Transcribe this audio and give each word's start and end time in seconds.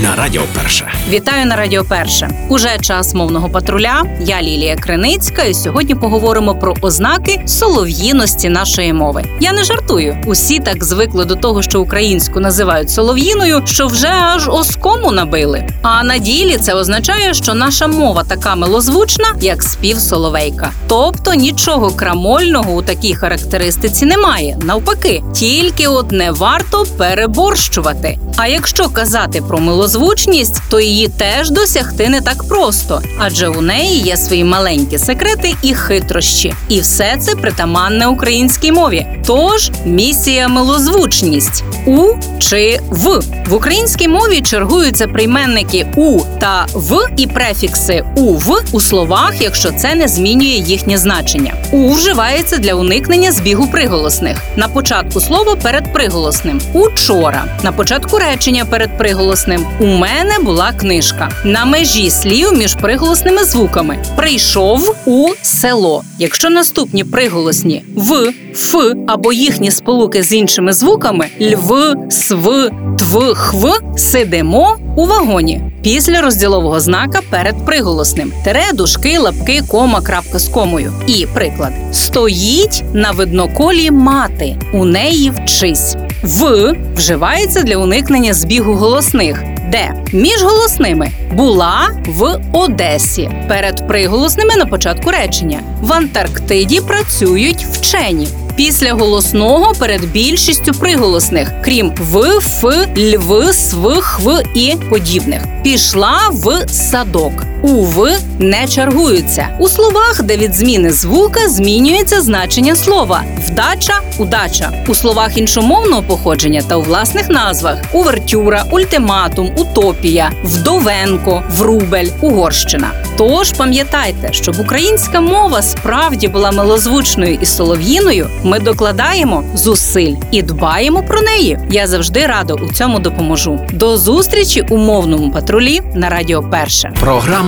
на 0.00 0.16
Радіо 0.16 0.42
Перше. 0.54 0.92
Вітаю 1.08 1.46
на 1.46 1.56
Радіо 1.56 1.84
Перше. 1.84 2.30
Уже 2.48 2.78
час 2.80 3.14
мовного 3.14 3.48
патруля. 3.48 4.02
Я 4.20 4.42
Лілія 4.42 4.76
Криницька, 4.76 5.42
і 5.42 5.54
сьогодні 5.54 5.94
поговоримо 5.94 6.54
про 6.54 6.74
ознаки 6.80 7.42
солов'їності 7.46 8.48
нашої 8.48 8.92
мови. 8.92 9.24
Я 9.40 9.52
не 9.52 9.64
жартую. 9.64 10.18
Усі 10.26 10.60
так 10.60 10.84
звикли 10.84 11.24
до 11.24 11.36
того, 11.36 11.62
що 11.62 11.80
українську 11.80 12.40
називають 12.40 12.90
солов'їною, 12.90 13.62
що 13.64 13.86
вже 13.86 14.08
аж 14.08 14.48
оскому 14.48 15.12
набили. 15.12 15.68
А 15.82 16.04
на 16.04 16.18
ділі 16.18 16.56
це 16.56 16.74
означає, 16.74 17.34
що 17.34 17.54
наша 17.54 17.86
мова 17.86 18.24
така 18.28 18.54
милозвучна, 18.54 19.26
як 19.40 19.62
спів 19.62 19.98
соловейка. 19.98 20.70
Тобто 20.88 21.34
нічого 21.34 21.90
крамольного 21.90 22.72
у 22.72 22.82
такій 22.82 23.14
характеристиці 23.14 24.06
немає. 24.06 24.58
Навпаки, 24.62 25.22
тільки 25.34 25.86
от 25.86 26.12
не 26.12 26.30
варто 26.30 26.86
переборщувати. 26.96 28.18
А 28.36 28.46
якщо 28.46 28.88
казати 28.88 29.42
про 29.48 29.58
милозвучність, 29.82 30.62
то 30.68 30.80
її 30.80 31.08
теж 31.08 31.50
досягти 31.50 32.08
не 32.08 32.20
так 32.20 32.44
просто, 32.48 33.02
адже 33.18 33.48
у 33.48 33.60
неї 33.60 33.98
є 33.98 34.16
свої 34.16 34.44
маленькі 34.44 34.98
секрети 34.98 35.54
і 35.62 35.74
хитрощі. 35.74 36.54
І 36.68 36.80
все 36.80 37.16
це 37.20 37.34
притаманне 37.34 38.06
українській 38.06 38.72
мові. 38.72 39.06
Тож 39.26 39.70
місія 39.84 40.48
милозвучність 40.48 41.64
у 41.86 42.08
чи 42.38 42.80
в 42.90 43.22
в 43.48 43.54
українській 43.54 44.08
мові 44.08 44.40
чергуються 44.40 45.06
прийменники 45.06 45.86
у 45.96 46.20
та 46.40 46.66
в 46.74 47.08
і 47.16 47.26
префікси 47.26 48.04
у 48.16 48.34
в 48.34 48.62
у 48.72 48.80
словах, 48.80 49.34
якщо 49.40 49.72
це 49.72 49.94
не 49.94 50.08
змінює 50.08 50.46
їхнє 50.66 50.98
значення. 50.98 51.54
У 51.72 51.92
вживається 51.92 52.58
для 52.58 52.74
уникнення 52.74 53.32
збігу 53.32 53.66
приголосних 53.66 54.38
на 54.56 54.68
початку 54.68 55.20
слова 55.20 55.56
перед 55.56 55.92
приголосним 55.92 56.60
учора, 56.72 57.44
на 57.62 57.72
початку 57.72 58.18
речення 58.18 58.64
перед 58.64 58.98
приголосним. 58.98 59.66
У 59.80 59.86
мене 59.86 60.38
була 60.42 60.72
книжка 60.72 61.28
на 61.44 61.64
межі 61.64 62.10
слів 62.10 62.52
між 62.52 62.74
приголосними 62.74 63.44
звуками. 63.44 63.98
Прийшов 64.16 64.96
у 65.06 65.28
село. 65.42 66.04
Якщо 66.18 66.50
наступні 66.50 67.04
приголосні 67.04 67.84
в, 67.96 68.32
ф 68.52 68.76
або 69.06 69.32
їхні 69.32 69.70
сполуки 69.70 70.22
з 70.22 70.32
іншими 70.32 70.72
звуками 70.72 71.26
льв, 71.40 71.94
св, 72.10 72.70
тв, 72.98 73.34
хв, 73.34 73.66
сидимо 73.96 74.76
у 74.96 75.06
вагоні. 75.06 75.62
Після 75.82 76.20
розділового 76.20 76.80
знака 76.80 77.20
перед 77.30 77.66
приголосним 77.66 78.32
тере, 78.44 78.64
дужки, 78.74 79.18
лапки, 79.18 79.62
кома, 79.68 80.00
крапка 80.00 80.38
з 80.38 80.48
комою. 80.48 80.92
І 81.06 81.26
приклад 81.34 81.72
стоїть 81.92 82.84
на 82.92 83.10
видноколі 83.10 83.90
мати. 83.90 84.56
У 84.72 84.84
неї 84.84 85.32
вчись. 85.44 85.96
В 86.22 86.74
вживається 86.96 87.62
для 87.62 87.76
уникнення 87.76 88.34
збігу 88.34 88.72
голосних. 88.74 89.51
Де 89.70 89.94
між 90.12 90.42
голосними 90.42 91.10
була 91.32 91.90
в 92.06 92.40
Одесі 92.52 93.30
перед 93.48 93.88
приголосними 93.88 94.56
на 94.56 94.66
початку 94.66 95.10
речення. 95.10 95.60
В 95.80 95.92
Антарктиді 95.92 96.80
працюють 96.80 97.66
вчені. 97.72 98.28
Після 98.56 98.92
голосного 98.92 99.72
перед 99.78 100.12
більшістю 100.12 100.72
приголосних, 100.72 101.52
крім 101.64 101.92
в, 101.98 102.22
ф, 102.22 102.64
льв, 102.96 103.54
св, 103.54 104.00
хв 104.00 104.30
і 104.54 104.76
подібних. 104.90 105.42
Пішла 105.62 106.18
в 106.32 106.68
садок. 106.68 107.32
У 107.62 107.84
в 107.84 108.18
не 108.38 108.68
чергуються. 108.68 109.48
У 109.58 109.68
словах, 109.68 110.22
де 110.22 110.36
від 110.36 110.54
зміни 110.54 110.90
звука 110.90 111.48
змінюється 111.48 112.20
значення 112.20 112.76
слова 112.76 113.22
вдача, 113.48 114.00
удача. 114.18 114.72
У 114.88 114.94
словах 114.94 115.38
іншомовного 115.38 116.02
походження 116.02 116.62
та 116.68 116.76
у 116.76 116.82
власних 116.82 117.28
назвах 117.28 117.78
увертюра, 117.92 118.64
ультиматум, 118.70 119.50
утопія, 119.56 120.30
вдовенко, 120.44 121.42
врубель, 121.50 122.08
угорщина. 122.20 122.90
Тож 123.16 123.52
пам'ятайте, 123.52 124.32
щоб 124.32 124.60
українська 124.60 125.20
мова 125.20 125.62
справді 125.62 126.28
була 126.28 126.50
милозвучною 126.50 127.38
і 127.42 127.46
солов'їною, 127.46 128.30
ми 128.42 128.58
докладаємо 128.58 129.44
зусиль 129.54 130.14
і 130.30 130.42
дбаємо 130.42 131.02
про 131.02 131.20
неї. 131.20 131.58
Я 131.70 131.86
завжди 131.86 132.26
радо 132.26 132.54
у 132.54 132.72
цьому 132.72 132.98
допоможу. 132.98 133.60
До 133.72 133.96
зустрічі 133.96 134.64
у 134.70 134.76
мовному 134.76 135.32
патрулі 135.32 135.80
на 135.94 136.08
Радіо 136.08 136.42
Перше. 136.42 136.92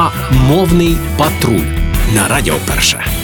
Програма 0.00 0.12
Мовний 0.48 0.96
патруль 1.18 1.66
на 2.14 2.28
Радіо 2.28 2.54
Перше. 2.66 3.19